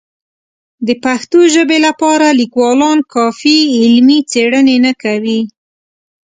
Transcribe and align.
د 0.87 0.89
پښتو 1.03 1.39
ژبې 1.53 1.77
لپاره 1.87 2.27
لیکوالان 2.41 2.97
کافي 3.13 3.57
علمي 3.81 4.19
څېړنې 4.31 4.77
نه 4.85 4.93
کوي. 5.03 5.39